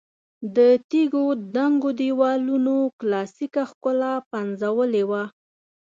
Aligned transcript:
د 0.55 0.57
تیږو 0.89 1.23
دنګو 1.55 1.89
دېوالونو 1.99 2.75
کلاسیکه 2.99 3.63
ښکلا 3.69 4.13
پنځولې 4.31 5.03
وه. 5.09 5.23